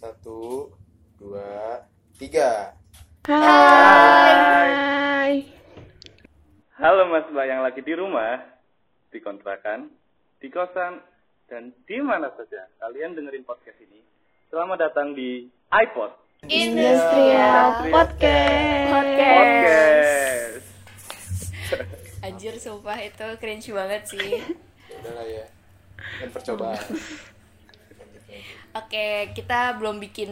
Satu, 0.00 0.72
dua, 1.20 1.84
tiga. 2.16 2.72
Hai. 3.28 4.64
Halo 6.80 7.04
Mas 7.12 7.28
Mbak 7.28 7.44
yang 7.44 7.60
lagi 7.60 7.84
di 7.84 7.92
rumah, 7.92 8.40
di 9.12 9.20
kontrakan, 9.20 9.92
di 10.40 10.48
kosan, 10.48 11.04
dan 11.52 11.76
di 11.84 12.00
mana 12.00 12.32
saja 12.32 12.64
kalian 12.80 13.12
dengerin 13.12 13.44
podcast 13.44 13.76
ini. 13.84 14.00
Selamat 14.48 14.88
datang 14.88 15.12
di 15.12 15.44
iPod 15.68 16.16
Industrial 16.48 17.84
Podcast. 17.92 18.88
Podcast. 18.96 20.64
Anjir 22.24 22.56
sumpah 22.56 22.96
itu 23.04 23.36
cringe 23.36 23.68
banget 23.76 24.08
sih 24.08 24.40
Ya 24.88 24.96
udah 25.04 25.12
lah 25.12 25.28
ya. 25.28 25.44
Kan 26.24 26.32
percobaan. 26.32 26.88
Oke 28.70 29.34
kita 29.34 29.74
belum 29.82 29.98
bikin 29.98 30.30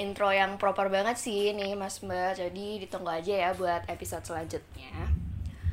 intro 0.00 0.32
yang 0.32 0.56
proper 0.56 0.88
banget 0.88 1.20
sih 1.20 1.52
nih 1.52 1.76
mas 1.76 2.00
mbak. 2.00 2.40
Jadi 2.40 2.80
ditunggu 2.80 3.12
aja 3.12 3.34
ya 3.48 3.50
buat 3.52 3.84
episode 3.92 4.24
selanjutnya. 4.24 5.12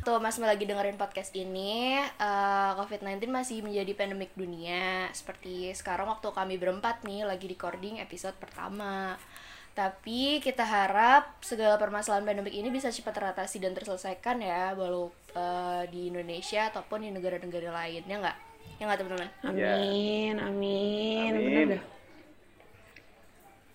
Tuh 0.04 0.20
mas 0.20 0.36
mbak 0.36 0.60
lagi 0.60 0.68
dengerin 0.68 1.00
podcast 1.00 1.32
ini 1.40 2.04
eh, 2.04 2.72
COVID-19 2.76 3.32
masih 3.32 3.64
menjadi 3.64 3.96
pandemik 3.96 4.36
dunia. 4.36 5.08
Seperti 5.16 5.72
sekarang 5.72 6.12
waktu 6.12 6.28
kami 6.36 6.60
berempat 6.60 7.08
nih 7.08 7.24
lagi 7.24 7.48
recording 7.48 8.04
episode 8.04 8.36
pertama. 8.36 9.16
Tapi 9.72 10.44
kita 10.44 10.68
harap 10.68 11.40
segala 11.40 11.80
permasalahan 11.80 12.28
pandemik 12.28 12.52
ini 12.52 12.68
bisa 12.68 12.92
cepat 12.92 13.24
teratasi 13.24 13.64
dan 13.64 13.72
terselesaikan 13.72 14.44
ya 14.44 14.76
walau 14.76 15.16
eh, 15.32 15.88
di 15.88 16.12
Indonesia 16.12 16.68
ataupun 16.76 17.08
di 17.08 17.10
negara-negara 17.16 17.72
lain. 17.72 18.04
Ya 18.04 18.20
nggak? 18.20 18.38
Ya 18.82 18.84
nggak 18.84 19.00
teman-teman? 19.00 19.30
Amin, 19.48 20.36
amin. 20.44 21.32
Amin. 21.40 21.56
Bener. 21.72 22.01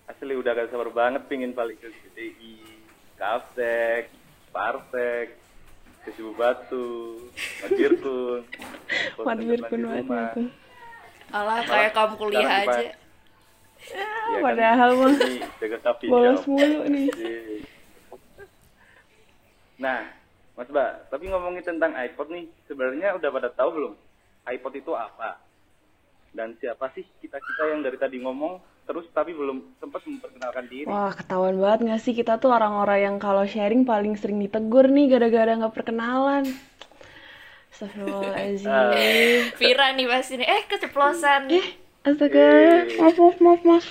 Asli 0.06 0.34
udah 0.38 0.52
gak 0.54 0.70
sabar 0.70 0.88
banget 0.94 1.22
pingin 1.26 1.50
balik 1.50 1.82
ke 1.82 1.90
GTI, 1.90 2.62
Kapsek, 3.18 4.06
Parsek, 4.54 5.34
ke 6.06 6.10
Sibu 6.14 6.30
Batu, 6.38 7.18
Madirkun, 7.66 8.46
Mat 9.26 9.38
Birkun. 9.42 10.46
Alah 11.34 11.58
kayak 11.66 11.90
kamu 11.90 12.14
kuliah 12.14 12.46
aja 12.62 12.94
Ya 13.86 14.06
Ah, 14.26 14.40
Padahal 14.40 14.90
mah 14.98 15.14
jaga 15.60 15.78
coffee 15.84 16.08
bolos 16.10 16.42
mulu 16.48 16.86
nih. 16.90 17.06
Iya. 17.12 17.42
Nah, 19.76 20.10
Mas 20.56 20.70
Ba, 20.72 21.04
tapi 21.12 21.28
ngomongin 21.28 21.62
tentang 21.62 21.92
iPod 21.92 22.32
nih, 22.32 22.48
sebenarnya 22.66 23.14
udah 23.20 23.28
pada 23.30 23.52
tahu 23.52 23.68
belum 23.76 23.92
iPod 24.48 24.72
itu 24.80 24.90
apa? 24.96 25.38
Dan 26.32 26.56
siapa 26.56 26.88
sih 26.96 27.04
kita-kita 27.20 27.62
yang 27.68 27.84
dari 27.84 28.00
tadi 28.00 28.16
ngomong 28.24 28.58
terus 28.86 29.04
tapi 29.10 29.34
belum 29.34 29.76
sempat 29.82 30.06
memperkenalkan 30.06 30.64
diri? 30.70 30.86
Wah, 30.86 31.10
ketahuan 31.10 31.58
banget 31.58 31.80
gak 31.90 32.02
sih 32.06 32.14
kita 32.14 32.38
tuh 32.38 32.54
orang-orang 32.54 33.02
yang 33.02 33.16
kalau 33.18 33.42
sharing 33.44 33.82
paling 33.82 34.14
sering 34.14 34.38
ditegur 34.38 34.86
nih 34.86 35.10
gara-gara 35.10 35.58
nggak 35.58 35.74
perkenalan. 35.74 36.46
Astagfirullahaladzim. 37.74 39.52
Vira 39.60 39.86
nih 39.92 40.06
pasti 40.08 40.40
nih 40.40 40.48
eh 40.48 40.62
keceplosan 40.70 41.50
Eh, 41.52 41.66
astaga. 42.06 42.46
Maaf, 42.96 43.16
maaf, 43.18 43.36
maaf, 43.42 43.60
maaf. 43.66 43.86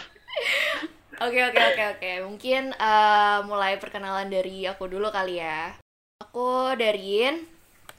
Oke 1.15 1.39
oke 1.47 1.61
oke 1.63 1.83
oke 1.95 2.11
mungkin 2.27 2.75
eh, 2.75 3.37
mulai 3.47 3.79
perkenalan 3.79 4.27
dari 4.27 4.67
aku 4.67 4.91
dulu 4.91 5.07
kali 5.15 5.39
ya 5.39 5.71
aku 6.19 6.75
Darin 6.75 7.55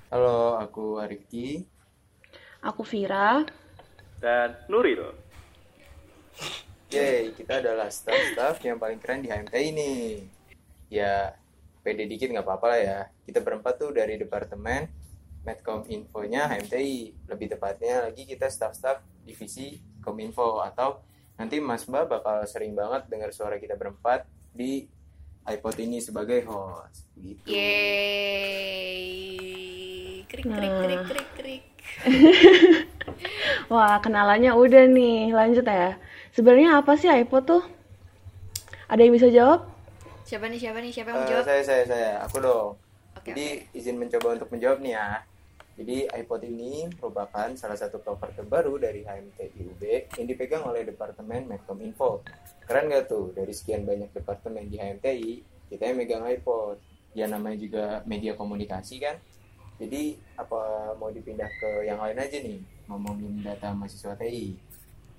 Halo, 0.06 0.54
aku 0.62 1.02
Arifki. 1.02 1.66
Aku 2.62 2.86
Vira. 2.86 3.42
Dan 4.22 4.54
Nuril. 4.70 5.02
Yeay, 6.86 7.34
kita 7.34 7.58
adalah 7.58 7.90
staff-staff 7.90 8.62
yang 8.62 8.78
paling 8.78 9.02
keren 9.02 9.18
di 9.18 9.28
HMTI 9.28 9.68
nih. 9.74 10.22
Ya, 10.86 11.34
pede 11.82 12.06
dikit 12.06 12.30
nggak 12.30 12.46
apa-apa 12.46 12.66
lah 12.70 12.80
ya. 12.80 13.10
Kita 13.26 13.42
berempat 13.42 13.74
tuh 13.82 13.90
dari 13.90 14.14
Departemen 14.14 14.86
Medcom 15.42 15.82
Infonya 15.90 16.46
HMTI. 16.46 17.26
Lebih 17.26 17.58
tepatnya 17.58 18.06
lagi 18.06 18.22
kita 18.22 18.46
staff-staff 18.46 19.02
divisi 19.26 19.82
Kominfo 19.98 20.62
atau 20.62 21.02
nanti 21.34 21.58
Mas 21.58 21.90
Mbak 21.90 22.06
bakal 22.06 22.46
sering 22.46 22.78
banget 22.78 23.10
dengar 23.10 23.34
suara 23.34 23.58
kita 23.58 23.74
berempat 23.74 24.22
di 24.54 24.86
iPod 25.42 25.76
ini 25.82 25.98
sebagai 25.98 26.46
host. 26.46 27.10
Gitu. 27.18 27.50
Yeay 27.50 29.26
krik 30.26 30.46
krik 30.46 30.74
krik 30.82 31.02
krik 31.06 31.28
krik 31.38 31.64
Wah, 33.72 33.98
kenalannya 34.02 34.52
udah 34.52 34.84
nih. 34.90 35.32
Lanjut 35.32 35.64
ya. 35.64 35.96
Sebenarnya 36.36 36.84
apa 36.84 37.00
sih 37.00 37.08
iPod 37.08 37.48
tuh? 37.48 37.64
Ada 38.92 39.00
yang 39.08 39.16
bisa 39.16 39.32
jawab? 39.32 39.72
siapa 40.26 40.50
nih 40.50 40.58
siapa 40.58 40.82
nih 40.82 40.90
siapa 40.90 41.14
yang 41.14 41.22
mau 41.22 41.24
Eh, 41.24 41.30
jawab 41.32 41.44
saya, 41.46 41.62
saya, 41.62 41.84
saya, 41.86 42.10
aku 42.20 42.42
dong. 42.42 42.74
Oke, 43.16 43.30
Jadi 43.32 43.62
izin 43.72 43.96
mencoba 43.96 44.36
untuk 44.36 44.50
menjawab 44.52 44.82
nih 44.82 44.92
ya. 44.98 45.22
Jadi 45.80 45.96
iPod 46.12 46.40
ini 46.44 46.92
merupakan 46.98 47.48
salah 47.56 47.78
satu 47.78 48.02
proper 48.02 48.34
terbaru 48.36 48.76
dari 48.76 49.06
HMTI 49.06 49.60
UB 49.64 49.82
yang 50.18 50.26
dipegang 50.26 50.66
oleh 50.66 50.84
Departemen 50.84 51.46
Medcominfo. 51.48 52.20
Keren 52.66 52.90
gak 52.90 53.06
tuh? 53.08 53.32
Dari 53.32 53.54
sekian 53.54 53.86
banyak 53.86 54.10
departemen 54.12 54.66
di 54.68 54.76
HMTI, 54.76 55.32
kita 55.72 55.82
yang 55.88 55.96
megang 55.96 56.26
iPod. 56.26 56.76
Ya 57.16 57.30
namanya 57.30 57.56
juga 57.56 57.84
media 58.04 58.36
komunikasi 58.36 59.00
kan. 59.00 59.16
Jadi 59.80 60.20
apa 60.36 60.92
mau 61.00 61.08
dipindah 61.08 61.48
ke 61.48 61.86
yang 61.88 62.02
lain 62.02 62.18
aja 62.20 62.36
nih? 62.44 62.60
Ngomongin 62.92 63.40
data 63.40 63.72
mahasiswa 63.72 64.12
TI. 64.20 64.52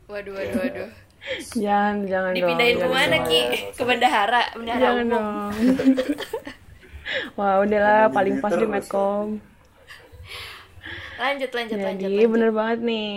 waduh 0.08 0.40
waduh 0.40 0.60
waduh 0.64 0.90
Jangan, 1.54 2.08
jangan 2.08 2.32
dipindahin 2.34 2.76
dong. 2.80 2.88
ke 2.88 2.96
mana 2.96 3.18
jangan. 3.20 3.30
ki 3.30 3.42
ke 3.76 3.84
bendahara 3.84 4.42
bendahara 4.56 4.84
Jangan 4.84 5.04
umum 5.04 5.12
dong. 5.12 5.54
Wah, 7.38 7.54
udahlah 7.64 8.08
Jangan 8.08 8.16
paling 8.16 8.36
pas 8.44 8.54
di. 8.56 8.66
Medcom. 8.68 9.28
lanjut 11.18 11.50
lanjut 11.50 11.80
lanjut 11.82 12.04
Jadi 12.06 12.14
lanjut. 12.22 12.32
bener 12.32 12.52
banget 12.54 12.80
nih. 12.86 13.14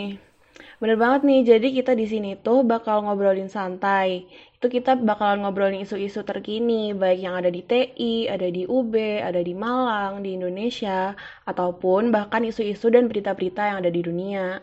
Bener 0.80 0.96
banget 0.96 1.20
nih. 1.28 1.40
Jadi 1.44 1.68
kita 1.76 1.92
di 1.92 2.06
sini 2.08 2.30
tuh 2.40 2.64
bakal 2.64 3.04
ngobrolin 3.04 3.52
santai. 3.52 4.24
Itu 4.56 4.72
kita 4.72 4.96
bakalan 4.96 5.44
ngobrolin 5.44 5.84
isu-isu 5.84 6.24
terkini, 6.24 6.96
baik 6.96 7.20
yang 7.20 7.36
ada 7.36 7.52
di 7.52 7.60
TI, 7.64 8.28
ada 8.28 8.48
di 8.48 8.64
UB, 8.64 8.92
ada 8.96 9.40
di 9.44 9.52
Malang, 9.52 10.24
di 10.24 10.36
Indonesia, 10.36 11.12
ataupun 11.44 12.08
bahkan 12.08 12.44
isu-isu 12.44 12.88
dan 12.88 13.08
berita-berita 13.08 13.72
yang 13.72 13.78
ada 13.84 13.92
di 13.92 14.00
dunia. 14.04 14.60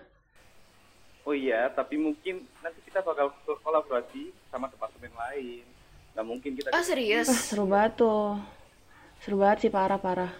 Oh 1.27 1.35
iya, 1.35 1.67
tapi 1.75 1.99
mungkin 1.99 2.47
nanti 2.63 2.79
kita 2.87 3.03
bakal 3.03 3.35
kolaborasi 3.59 4.31
sama 4.47 4.71
departemen 4.71 5.11
lain. 5.11 5.67
Nah 6.15 6.23
mungkin 6.23 6.55
kita 6.55 6.71
oh 6.71 6.79
serius 6.79 7.27
Wah, 7.27 7.35
seru 7.35 7.67
banget 7.67 7.99
tuh. 7.99 8.39
Seru 9.19 9.35
banget 9.35 9.67
sih, 9.67 9.71
parah-parah. 9.75 10.31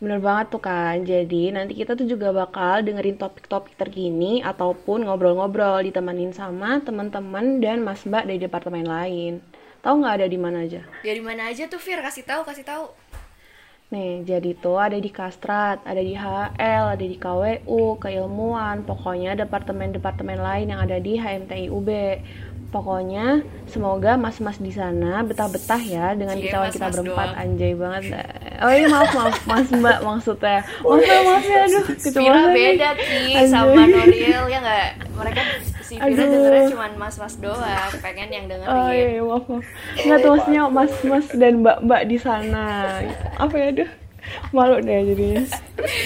Bener 0.00 0.16
banget 0.24 0.48
tuh 0.48 0.64
kan. 0.64 1.04
Jadi 1.04 1.52
nanti 1.52 1.76
kita 1.76 1.92
tuh 1.92 2.08
juga 2.08 2.32
bakal 2.32 2.88
dengerin 2.88 3.20
topik-topik 3.20 3.76
terkini 3.76 4.40
ataupun 4.40 5.04
ngobrol-ngobrol 5.04 5.84
ditemenin 5.84 6.32
sama 6.32 6.80
teman-teman 6.80 7.60
dan 7.60 7.84
Mas 7.84 8.00
Mbak 8.08 8.24
dari 8.32 8.40
departemen 8.40 8.88
lain. 8.88 9.44
Tahu 9.84 10.00
nggak 10.00 10.24
ada 10.24 10.26
di 10.26 10.40
mana 10.40 10.64
aja? 10.64 10.82
dari 11.04 11.20
mana 11.20 11.52
aja 11.52 11.68
tuh 11.68 11.78
Fir 11.78 12.00
kasih 12.00 12.24
tahu 12.24 12.48
kasih 12.48 12.64
tahu 12.64 12.90
Nih, 13.86 14.26
jadi 14.26 14.50
tuh 14.58 14.82
ada 14.82 14.98
di 14.98 15.14
Kastrat, 15.14 15.78
ada 15.86 16.02
di 16.02 16.18
HL, 16.18 16.98
ada 16.98 17.04
di 17.06 17.14
KWU, 17.14 18.02
keilmuan, 18.02 18.82
pokoknya 18.82 19.38
departemen-departemen 19.38 20.42
lain 20.42 20.74
yang 20.74 20.82
ada 20.82 20.98
di 20.98 21.14
HMTI 21.14 21.70
UB. 21.70 21.90
Pokoknya 22.66 23.46
semoga 23.70 24.18
mas-mas 24.18 24.58
di 24.58 24.74
sana 24.74 25.22
betah-betah 25.22 25.78
ya 25.78 26.18
dengan 26.18 26.34
Cie, 26.34 26.50
kita 26.50 26.66
kita 26.66 26.86
berempat 26.90 27.28
doang. 27.30 27.38
anjay 27.38 27.72
banget. 27.78 28.02
Oh 28.58 28.72
iya 28.74 28.86
maaf 28.90 29.10
maaf 29.14 29.38
Mas 29.46 29.68
Mbak 29.70 29.98
maksudnya. 30.02 30.58
Maaf 30.82 30.98
iya, 30.98 31.16
maaf 31.22 31.44
ya 31.46 31.60
aduh 31.62 31.84
nih. 31.86 32.54
beda 32.58 32.88
Anjay. 32.90 33.46
sama 33.46 33.82
Nuril 33.86 34.44
ya 34.50 34.58
nggak 34.58 34.88
mereka 35.14 35.42
si 35.86 35.94
Vira 35.94 36.10
Aduh. 36.10 36.26
dengernya 36.26 36.64
cuma 36.74 36.86
mas-mas 36.98 37.34
doang 37.38 37.92
pengen 38.02 38.28
yang 38.28 38.44
Oh 38.50 38.50
dengerin 38.50 38.90
iya 38.90 39.22
maaf 39.22 39.44
maaf. 39.46 39.66
Nggak 40.02 40.18
tuh 40.18 40.30
maksudnya 40.34 40.62
mas-mas 40.66 41.26
dan 41.38 41.52
mbak-mbak 41.62 42.02
di 42.10 42.16
sana. 42.18 42.66
Apa 43.38 43.54
ya 43.54 43.66
aduh 43.70 43.90
malu 44.50 44.82
deh 44.82 45.14
jadinya. 45.14 45.42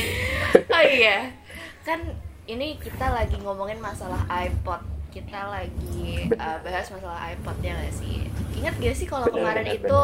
oh 0.76 0.84
iya 0.84 1.32
kan 1.80 2.00
ini 2.44 2.76
kita 2.76 3.06
lagi 3.08 3.40
ngomongin 3.40 3.80
masalah 3.80 4.20
iPod 4.28 4.84
kita 5.10 5.40
lagi 5.50 6.30
uh, 6.36 6.58
bahas 6.62 6.86
masalah 6.92 7.32
iPod 7.34 7.56
ya 7.64 7.74
nggak 7.74 7.94
sih 7.94 8.28
ingat 8.54 8.74
gak 8.78 8.94
sih 8.94 9.06
kalau 9.10 9.26
Bener, 9.26 9.42
kemarin 9.42 9.66
bener, 9.66 9.78
itu 9.80 10.02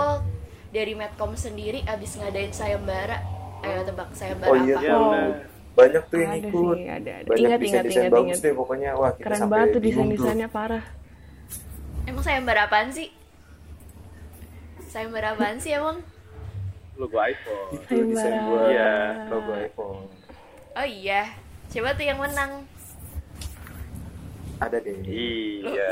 dari 0.74 0.92
Medcom 0.98 1.32
sendiri 1.38 1.84
abis 1.86 2.18
ngadain 2.18 2.50
sayembara 2.50 3.22
ayo 3.62 3.86
tebak 3.86 4.10
sayembara 4.16 4.50
Oh 4.50 4.56
iya, 4.58 4.76
apa 4.78 4.84
Ya 4.86 4.94
udah. 4.96 5.55
Banyak 5.76 6.02
tuh 6.06 6.18
yang 6.18 6.32
Ada 6.32 6.40
ikut. 6.42 6.74
sih, 6.74 6.86
ada, 6.88 7.10
ada. 7.12 7.26
Banyak 7.26 7.36
Ingat, 7.38 7.50
ingat, 7.52 7.60
desain-desain 7.60 8.00
ingat, 8.02 8.14
bagus 8.14 8.28
ingat. 8.32 8.40
deh 8.42 8.52
pokoknya. 8.54 8.90
Wah, 8.94 9.10
kita 9.12 9.22
Keren 9.22 9.38
sampai 9.38 9.52
banget 9.52 9.68
tuh 9.68 9.80
bingung 9.80 10.08
tuh. 10.08 10.10
desain-desainnya 10.16 10.48
parah. 10.48 10.84
emang 12.06 12.22
sayembara 12.22 12.62
apaan 12.64 12.88
sih 12.88 13.08
sayembara 14.86 15.28
apaan 15.32 15.58
sih 15.58 15.72
emang 15.72 15.98
Logo 16.96 17.18
iPhone. 17.18 17.66
Itu 17.74 17.92
desain 18.06 18.16
Sayembara. 18.32 18.46
buat 18.46 18.66
Iya. 18.66 18.92
logo 19.28 19.52
iPhone. 19.54 20.02
oh 20.72 20.86
iya 20.86 21.22
coba 21.68 21.88
tuh 21.92 22.04
yang 22.04 22.16
menang 22.16 22.52
Ada 24.56 24.80
deh. 24.80 24.96
Iya. 25.04 25.90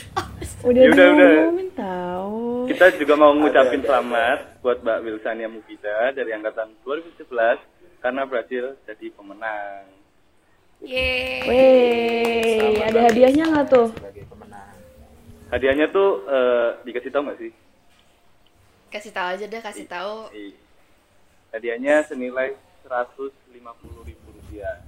Udah 0.62 0.76
Ya 0.78 0.88
udah, 0.88 1.06
udah. 1.10 1.32
tahu. 1.74 2.64
Kita 2.66 2.84
juga 2.94 3.12
mau 3.14 3.32
ngucapin 3.34 3.76
ada, 3.76 3.84
ada. 3.84 3.88
selamat 3.90 4.38
buat 4.60 4.78
Mbak 4.78 4.98
Wilsania 5.02 5.48
Mufida 5.48 5.96
dari 6.10 6.30
angkatan 6.30 6.72
2017 6.80 7.28
karena 8.00 8.24
berhasil 8.24 8.74
jadi 8.88 9.06
pemenang. 9.12 9.84
Yeay. 10.80 11.44
Wey, 11.44 12.56
Selamat 12.56 12.88
ada 12.88 13.00
hadiahnya 13.12 13.44
nggak 13.52 13.66
tuh? 13.68 13.88
Sebagai 13.92 14.24
pemenang. 14.32 14.72
Hadiahnya 15.52 15.86
tuh 15.92 16.08
eh, 16.24 16.68
dikasih 16.88 17.10
tahu 17.12 17.22
nggak 17.28 17.38
sih? 17.38 17.52
Kasih 18.90 19.12
tahu 19.12 19.28
aja 19.36 19.44
deh, 19.44 19.60
kasih 19.62 19.86
tahu. 19.86 20.32
Hadiahnya 21.52 22.00
senilai 22.08 22.56
150 22.88 23.28
ribu 24.08 24.26
rupiah. 24.32 24.80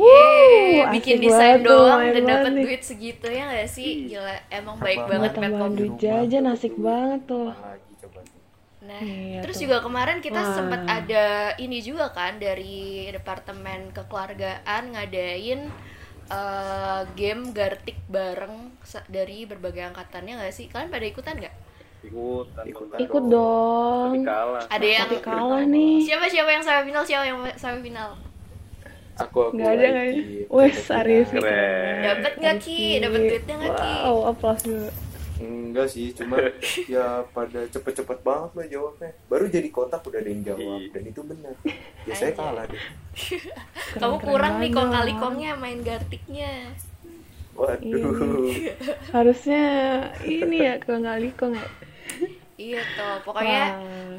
Yeay, 0.00 0.80
asik 0.86 0.92
bikin 0.96 1.16
desain 1.20 1.60
doang 1.60 2.00
udah 2.08 2.22
dapat 2.24 2.52
duit 2.56 2.80
segitu 2.84 3.26
ya 3.28 3.48
nggak 3.48 3.68
sih? 3.68 4.08
Gila, 4.08 4.36
emang 4.48 4.76
baik 4.80 5.04
banget 5.08 5.30
tambahan 5.36 5.72
Medcom. 5.72 5.76
duit 5.76 5.94
jajan 6.00 6.44
asik 6.52 6.74
banget 6.76 7.20
tuh. 7.28 7.52
Lagi 7.52 7.92
coba 8.04 8.20
Nah, 8.90 8.98
Iya 9.00 9.38
terus 9.38 9.54
tuh. 9.54 9.62
juga 9.64 9.78
kemarin 9.80 10.18
kita 10.18 10.42
Wah. 10.42 10.50
sempat 10.50 10.82
ada 10.82 11.24
ini 11.56 11.78
juga 11.78 12.10
kan 12.10 12.42
dari 12.42 13.06
departemen 13.08 13.94
kekeluargaan 13.94 14.82
ngadain 14.90 15.70
eh, 16.28 17.02
game 17.14 17.42
Gartik 17.50 17.98
bareng 18.06 18.74
dari 19.06 19.46
berbagai 19.46 19.86
angkatannya 19.86 20.34
nggak 20.38 20.50
sih? 20.50 20.66
Kalian 20.66 20.90
pada 20.90 21.06
ikutan 21.06 21.38
nggak? 21.38 21.54
Ikutan. 22.00 22.64
Ikutan. 22.64 22.96
dong. 22.96 23.02
Ikut 23.04 23.24
dong. 23.28 24.10
Kalah. 24.24 24.64
Ada 24.66 24.86
yang 24.88 25.06
Tapi 25.06 25.16
kalah 25.20 25.62
nih. 25.64 25.94
siapa 26.00 26.26
siapa 26.26 26.50
yang 26.50 26.64
sampai 26.64 26.82
final? 26.84 27.04
Siapa 27.04 27.24
yang 27.24 27.38
sampai 27.54 27.80
final? 27.80 28.10
Aku 29.20 29.38
aku 29.46 29.52
Nggak 29.52 29.70
ada 29.76 29.86
nggak. 29.86 30.06
Wes, 30.48 30.78
Arif. 30.90 31.28
Dapat 32.00 32.32
nggak 32.40 32.56
Ki? 32.58 32.98
Dapat 32.98 33.20
duitnya 33.20 33.54
nggak 33.60 33.74
Ki? 33.76 33.92
Wow, 34.00 34.18
aplaus 34.32 34.62
dulu. 34.64 34.88
Enggak 35.40 35.88
sih, 35.88 36.12
cuma 36.12 36.36
ya 36.92 37.24
pada 37.32 37.64
cepet-cepet 37.66 38.20
banget 38.20 38.50
loh 38.52 38.66
jawabnya. 38.68 39.10
Baru 39.26 39.48
jadi 39.48 39.68
kotak 39.72 40.04
udah 40.04 40.20
ada 40.20 40.28
yang 40.28 40.44
jawab 40.44 40.78
Iya. 40.78 40.92
dan 40.92 41.02
itu 41.08 41.20
benar. 41.24 41.54
Biasanya 42.04 42.32
Aja. 42.32 42.38
kalah 42.38 42.64
deh. 42.68 42.82
Kamu 44.00 44.16
kurang 44.20 44.54
nih 44.60 44.70
kong 44.70 44.88
banget. 44.88 44.96
kali 45.00 45.12
kongnya 45.16 45.50
main 45.56 45.80
Gartiknya. 45.80 46.52
Waduh. 47.56 48.52
Harusnya 49.16 49.64
ini 50.22 50.56
ya 50.60 50.76
kalau 50.76 51.00
nggak 51.00 51.20
likong 51.24 51.56
ya. 51.56 51.68
Iya 52.60 52.84
toh, 52.92 53.16
pokoknya 53.24 53.64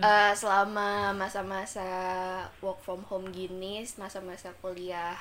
eh, 0.01 0.33
selama 0.33 1.13
masa-masa 1.13 1.85
work 2.57 2.81
from 2.81 3.05
home 3.05 3.29
gini, 3.29 3.85
masa-masa 3.95 4.49
kuliah 4.57 5.13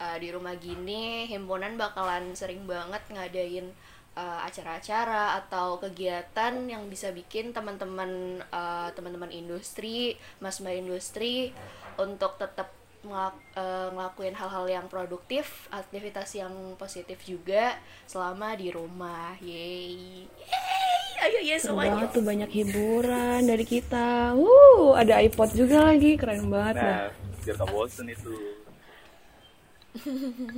eh, 0.00 0.16
di 0.16 0.32
rumah 0.32 0.56
gini, 0.56 1.28
himpunan 1.28 1.76
bakalan 1.76 2.32
sering 2.32 2.64
banget 2.64 3.04
ngadain 3.12 3.68
eh, 4.12 4.40
acara-acara 4.44 5.40
atau 5.40 5.76
kegiatan 5.76 6.52
yang 6.64 6.86
bisa 6.86 7.10
bikin 7.10 7.50
teman-teman 7.50 8.42
eh, 8.42 8.88
teman-teman 8.92 9.30
industri, 9.30 10.14
mas 10.38 10.60
mbak 10.60 10.78
industri 10.78 11.50
untuk 11.96 12.36
tetap 12.36 12.72
ngelak- 13.02 13.42
eh, 13.58 13.88
ngelakuin 13.90 14.32
hal-hal 14.32 14.66
yang 14.68 14.86
produktif, 14.86 15.66
aktivitas 15.68 16.32
yang 16.32 16.52
positif 16.76 17.18
juga 17.24 17.74
selama 18.06 18.54
di 18.54 18.70
rumah. 18.70 19.34
Yeay. 19.42 20.28
Yeay. 20.30 21.22
Ayo 21.22 21.38
ya 21.38 21.54
Seru 21.54 21.78
semuanya. 21.78 22.02
banget 22.02 22.08
tuh 22.14 22.24
banyak 22.26 22.50
hiburan 22.50 23.40
dari 23.46 23.62
kita. 23.62 24.34
Wuh, 24.34 24.98
ada 24.98 25.22
iPod 25.22 25.54
juga 25.54 25.86
lagi, 25.86 26.18
keren 26.18 26.50
banget. 26.50 26.82
Nah, 26.82 27.10
biar 27.42 27.54
gak 27.58 27.70
bosen 27.70 28.06
itu. 28.10 28.34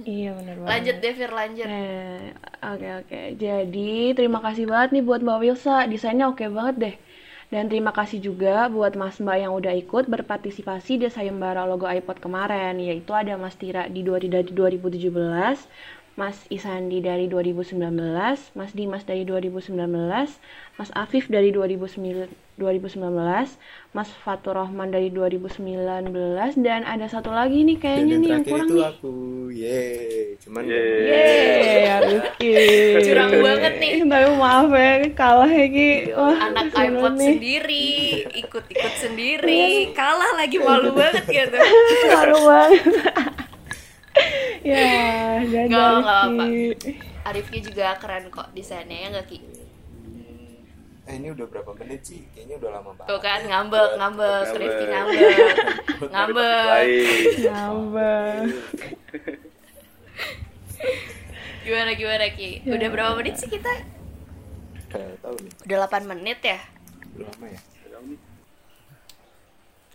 Iya 0.07 0.31
benar 0.39 0.57
banget. 0.63 0.71
Lanjut 0.71 0.97
deh, 1.03 1.13
Fir, 1.19 1.31
lanjut. 1.35 1.67
Eh, 1.67 2.23
oke 2.63 2.89
oke. 3.03 3.21
Jadi 3.35 3.91
terima 4.15 4.39
kasih 4.47 4.65
banget 4.71 4.89
nih 4.95 5.03
buat 5.03 5.21
Mbak 5.27 5.39
Wilsa, 5.43 5.77
desainnya 5.91 6.27
oke 6.31 6.45
banget 6.51 6.77
deh. 6.79 6.97
Dan 7.53 7.71
terima 7.71 7.93
kasih 7.95 8.19
juga 8.19 8.67
buat 8.71 8.95
Mas 8.99 9.19
Mbak 9.23 9.37
yang 9.39 9.53
udah 9.55 9.75
ikut 9.79 10.05
berpartisipasi 10.11 10.99
di 11.03 11.07
sayembara 11.11 11.63
logo 11.71 11.87
iPod 11.87 12.19
kemarin, 12.19 12.75
yaitu 12.83 13.11
ada 13.15 13.35
Mas 13.39 13.55
Tira 13.55 13.87
di 13.87 14.01
dua- 14.07 14.19
dari 14.23 14.49
2017, 14.51 15.59
Mas 16.19 16.47
Isandi 16.51 16.99
dari 17.03 17.27
2019, 17.31 18.39
Mas 18.59 18.71
Dimas 18.75 19.03
dari 19.07 19.23
2019, 19.27 20.31
Mas 20.79 20.91
Afif 20.95 21.27
dari 21.31 21.51
2009 21.55 22.31
2019, 22.55 23.59
Mas 23.91 24.11
Fatur 24.17 24.55
Rahman 24.55 24.89
dari 24.89 25.11
2019, 25.11 26.11
dan 26.57 26.83
ada 26.85 27.07
satu 27.07 27.31
lagi 27.31 27.63
nih 27.63 27.77
Dan 27.89 28.07
kayaknya 28.07 28.15
yang 28.15 28.21
nih 28.21 28.31
yang 28.31 28.45
kurang 28.45 28.69
itu 28.69 28.75
nih. 28.75 28.87
aku. 28.87 29.15
Yeay. 29.51 30.39
Cuman 30.39 30.65
Yeay. 30.65 30.99
Yeay, 31.03 31.99
Rizky. 32.01 32.55
Curang 33.01 33.33
banget 33.39 33.73
nih. 33.77 33.93
Tapi 34.05 34.29
maaf 34.35 34.71
ya, 34.71 34.91
kalah 35.13 35.51
ya 35.51 35.67
Ki. 35.67 35.91
Wah, 36.13 36.39
Anak 36.41 36.67
iPod 36.73 37.13
nih. 37.15 37.35
sendiri, 37.35 37.89
ikut-ikut 38.35 38.95
sendiri, 38.95 39.63
kalah 39.91 40.33
lagi 40.35 40.59
malu 40.59 40.93
banget 40.93 41.25
gitu. 41.27 41.59
Malu 42.15 42.39
banget. 42.45 42.83
ya, 44.65 44.89
dadah 45.45 45.65
Nggak, 45.69 45.91
nggak 45.99 46.21
apa. 46.31 46.45
Rizky. 46.47 46.91
Arifki 47.25 47.59
juga 47.65 47.97
keren 47.97 48.29
kok 48.29 48.53
desainnya 48.53 48.97
ya 48.97 49.09
nggak 49.17 49.27
Ki? 49.27 49.39
Eh 51.05 51.15
ini 51.21 51.29
udah 51.31 51.47
berapa 51.47 51.71
menit 51.77 52.01
sih? 52.01 52.25
Kayaknya 52.33 52.55
udah 52.65 52.71
lama 52.81 52.91
banget. 52.97 53.09
Tuh 53.13 53.21
kan 53.21 53.41
ngambek, 53.45 53.91
ngambek, 54.01 54.41
Ngambek. 54.41 54.61
Rifki 54.61 54.85
ngambek, 54.89 55.21
ngambek. 56.09 56.85
Ngambek. 57.45 58.37
Gimana 61.65 61.91
gimana 61.97 62.27
Ki? 62.33 62.51
Udah 62.65 62.89
berapa 62.93 63.13
menit 63.17 63.35
sih 63.41 63.49
kita? 63.49 63.73
Kayak 64.89 65.17
tahu 65.21 65.37
nih. 65.41 65.53
Udah 65.65 65.77
8 65.89 66.05
menit 66.09 66.39
ya? 66.45 66.59
Udah 67.17 67.29
lama 67.33 67.47
ya? 67.49 67.61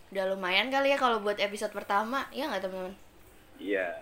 Udah 0.10 0.24
lumayan 0.34 0.74
kali 0.74 0.90
ya 0.90 0.98
kalau 0.98 1.22
buat 1.22 1.38
episode 1.38 1.70
pertama, 1.70 2.26
ya 2.34 2.50
nggak 2.50 2.66
teman-teman? 2.66 2.98
Iya. 3.62 4.02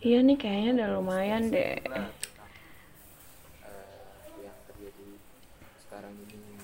Iya 0.00 0.18
nih 0.24 0.36
kayaknya 0.40 0.70
udah 0.80 0.88
lumayan 0.96 1.52
deh. 1.52 1.76
Nah, 1.84 2.08
tentang 2.08 2.48
eh, 3.60 4.48
yang 4.48 4.56
terjadi 4.64 5.06
sekarang 5.84 6.14
ini. 6.16 6.56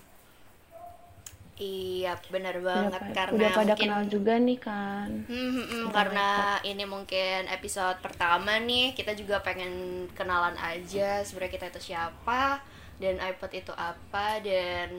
Iya, 1.62 2.18
benar 2.26 2.58
Udah, 2.58 2.66
banget 2.66 3.02
pa- 3.06 3.14
karena 3.14 3.38
udah 3.38 3.50
pada 3.54 3.72
mungkin 3.72 3.86
kenal 3.86 4.02
juga 4.10 4.34
nih 4.42 4.58
kan. 4.58 5.08
Hmm, 5.30 5.50
hmm, 5.54 5.66
hmm, 5.70 5.84
karena 5.94 6.28
ini 6.66 6.84
mungkin 6.84 7.40
episode 7.46 7.98
pertama 8.02 8.58
nih 8.58 8.90
kita 8.98 9.14
juga 9.14 9.38
pengen 9.46 10.06
kenalan 10.18 10.58
aja 10.58 11.22
sebenarnya 11.22 11.54
kita 11.54 11.66
itu 11.70 11.94
siapa 11.94 12.58
dan 12.98 13.14
iPod 13.22 13.52
itu 13.54 13.72
apa 13.78 14.42
dan 14.42 14.90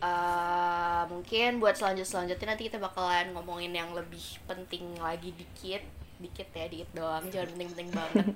eh, 0.00 1.02
mungkin 1.08 1.56
buat 1.56 1.72
selanjut 1.76 2.04
selanjutnya 2.04 2.52
nanti 2.52 2.68
kita 2.68 2.76
bakalan 2.76 3.32
ngomongin 3.32 3.72
yang 3.72 3.90
lebih 3.96 4.24
penting 4.44 4.84
lagi 5.00 5.32
dikit 5.32 5.84
dikit 6.20 6.48
ya 6.52 6.68
dikit 6.68 6.90
doang 6.92 7.24
jangan 7.32 7.48
penting-penting 7.56 7.90
banget 7.96 8.26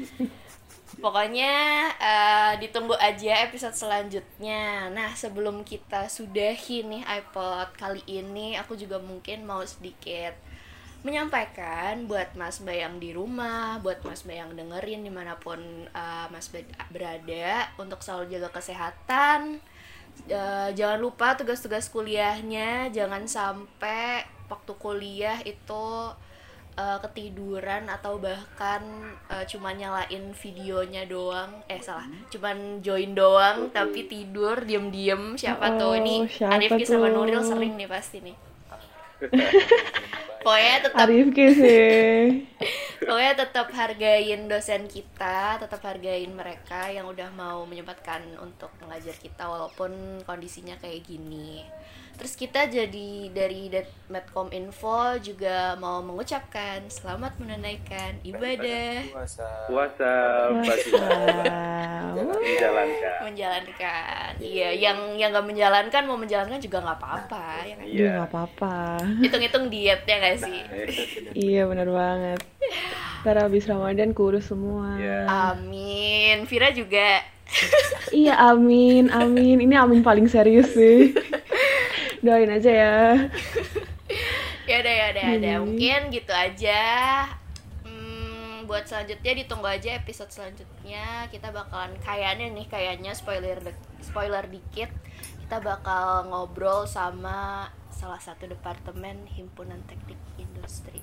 Pokoknya 0.98 1.54
eh, 1.94 2.52
ditunggu 2.58 2.98
aja 2.98 3.46
episode 3.46 3.78
selanjutnya. 3.78 4.90
Nah, 4.90 5.14
sebelum 5.14 5.62
kita 5.62 6.10
sudahi 6.10 6.82
nih 6.82 7.06
iPod 7.06 7.78
kali 7.78 8.02
ini, 8.10 8.58
aku 8.58 8.74
juga 8.74 8.98
mungkin 8.98 9.46
mau 9.46 9.62
sedikit 9.62 10.34
menyampaikan 11.00 12.04
buat 12.04 12.36
Mas 12.36 12.60
Bay 12.60 12.84
yang 12.84 13.00
di 13.00 13.16
rumah, 13.16 13.80
buat 13.80 14.04
Mas 14.04 14.20
Bay 14.20 14.36
yang 14.36 14.52
dengerin 14.52 15.00
di 15.06 15.12
mana 15.14 15.38
pun 15.38 15.60
eh, 15.86 16.26
Mas 16.34 16.50
Bay 16.50 16.66
berada, 16.90 17.70
untuk 17.78 18.02
selalu 18.02 18.34
jaga 18.34 18.50
kesehatan. 18.50 19.62
Eh, 20.26 20.70
jangan 20.74 20.98
lupa 20.98 21.38
tugas-tugas 21.38 21.86
kuliahnya, 21.88 22.90
jangan 22.90 23.24
sampai 23.30 24.26
waktu 24.50 24.72
kuliah 24.76 25.38
itu 25.46 25.86
eh, 26.76 26.98
ketiduran 27.02 27.88
atau 27.88 28.18
bahkan 28.18 28.82
eh, 29.30 29.44
cuma 29.46 29.72
nyalain 29.72 30.34
videonya 30.34 31.06
doang. 31.06 31.62
Eh 31.70 31.80
salah. 31.80 32.06
Cuman 32.28 32.82
join 32.84 33.14
doang 33.14 33.70
tapi 33.70 34.06
tidur 34.10 34.62
diem-diem. 34.62 35.38
Siapa 35.38 35.78
tuh 35.78 35.98
ini? 35.98 36.26
Oh, 36.26 36.52
Arifki 36.52 36.84
sama? 36.84 37.10
Nuril 37.10 37.42
sering 37.42 37.74
nih 37.78 37.88
pasti 37.88 38.18
nih. 38.22 38.36
Pokoknya 40.44 40.76
tetap 40.82 40.98
Arifki 41.04 41.46
sih. 41.52 42.18
pokoknya 43.00 43.34
tetap 43.34 43.72
hargain 43.72 44.46
dosen 44.46 44.84
kita 44.86 45.56
tetap 45.56 45.80
hargain 45.82 46.30
mereka 46.30 46.92
yang 46.92 47.08
udah 47.08 47.32
mau 47.32 47.64
menyempatkan 47.64 48.22
untuk 48.38 48.70
mengajar 48.84 49.16
kita 49.16 49.48
walaupun 49.48 50.20
kondisinya 50.28 50.76
kayak 50.78 51.04
gini. 51.08 51.64
Terus 52.20 52.36
kita 52.36 52.68
jadi 52.68 53.32
dari 53.32 53.72
Medcom 54.12 54.52
Info 54.52 55.16
juga 55.24 55.72
mau 55.80 56.04
mengucapkan 56.04 56.84
selamat 56.92 57.40
menunaikan 57.40 58.20
ibadah. 58.20 59.08
Puasa. 59.08 59.48
Puasa 59.64 60.12
menjalankan. 62.12 63.18
menjalankan. 63.24 64.30
Iya. 64.36 64.68
Yang 64.76 64.98
yang 65.16 65.32
nggak 65.32 65.48
menjalankan 65.48 66.02
mau 66.04 66.20
menjalankan 66.20 66.60
juga 66.60 66.84
nggak 66.84 66.98
apa-apa 67.00 67.44
ya 67.64 67.74
kan? 67.80 67.86
Iya. 67.88 68.10
Nggak 68.12 68.28
apa-apa. 68.28 68.76
hitung-hitung 69.24 69.64
diet 69.72 70.04
ya 70.04 70.16
nggak 70.20 70.36
sih? 70.44 70.60
Eh, 70.60 70.88
Iya. 71.32 71.62
Benar 71.72 71.88
banget. 71.88 72.40
Ntar 73.20 73.36
habis 73.36 73.68
Ramadan 73.68 74.16
kurus 74.16 74.48
semua. 74.48 74.96
Iya. 74.96 75.28
Amin. 75.28 76.48
Vira 76.48 76.72
juga. 76.72 77.20
Iya, 78.10 78.34
amin, 78.42 79.06
amin. 79.06 79.62
Ini 79.62 79.74
amin 79.78 80.02
paling 80.02 80.26
serius 80.26 80.74
sih. 80.74 81.14
Doain 82.26 82.50
aja 82.50 82.70
ya. 82.70 82.98
ya 84.66 84.76
udah 84.82 84.94
ya 84.98 85.06
udah 85.14 85.22
ya 85.22 85.34
udah. 85.38 85.54
Hmm. 85.54 85.62
Mungkin 85.62 86.00
gitu 86.10 86.32
aja. 86.34 86.82
Hmm, 87.86 88.66
buat 88.66 88.90
selanjutnya 88.90 89.46
ditunggu 89.46 89.70
aja 89.70 89.94
episode 89.94 90.34
selanjutnya. 90.34 91.30
Kita 91.30 91.54
bakalan 91.54 91.94
kayaknya 92.02 92.50
nih 92.50 92.66
kayaknya 92.66 93.14
spoiler 93.14 93.62
spoiler 94.02 94.42
dikit. 94.50 94.90
Kita 95.46 95.62
bakal 95.62 96.34
ngobrol 96.34 96.90
sama 96.90 97.70
salah 97.94 98.18
satu 98.18 98.50
departemen 98.50 99.22
himpunan 99.30 99.78
teknik 99.86 100.18
industri. 100.34 100.98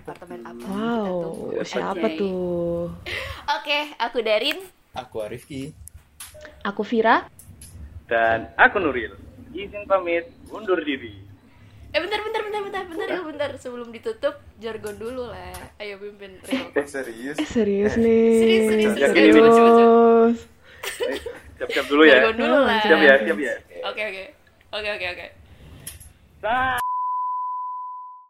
Departemen 0.00 0.40
apa? 0.48 0.64
Wow, 0.64 1.12
tunggu 1.20 1.60
siapa 1.60 2.06
aja. 2.08 2.16
tuh? 2.16 2.88
Oke, 3.44 3.78
aku 4.00 4.18
Darin. 4.24 4.58
Aku 4.96 5.16
Arifki. 5.20 5.76
Aku 6.64 6.82
Vira. 6.82 7.28
Dan 8.08 8.48
aku 8.56 8.80
Nuril. 8.80 9.12
Izin 9.52 9.84
pamit, 9.84 10.24
undur 10.48 10.80
diri. 10.80 11.20
Eh 11.90 11.98
bentar 11.98 12.22
bentar 12.22 12.40
bentar 12.46 12.62
bentar 12.62 12.82
bentar 12.86 13.08
ya 13.10 13.20
bentar 13.26 13.50
sebelum 13.58 13.90
ditutup 13.90 14.38
jargon 14.62 14.94
dulu 14.94 15.26
lah. 15.26 15.50
Ayo 15.76 15.98
pimpin 15.98 16.38
Ril. 16.46 16.70
Eh 16.70 16.86
serius? 16.86 17.36
Eh, 17.36 17.48
serius 17.50 17.98
nih. 17.98 18.30
Serius, 18.38 18.64
serius, 18.70 18.90
serius. 18.94 19.10
Serius. 19.10 19.54
Coba. 19.58 20.30
Eh, 21.10 21.18
Siap-siap 21.58 21.86
dulu 21.90 22.02
ya. 22.06 22.14
Jargon 22.22 22.36
dulu 22.38 22.58
lah. 22.62 22.80
Siap 22.86 23.00
ya, 23.02 23.14
siap 23.26 23.38
ya. 23.42 23.54
Oke 23.90 24.02
oke. 24.06 24.24
Oke 24.70 24.88
oke 24.96 25.06
oke. 25.12 25.26
Satu. 26.40 26.79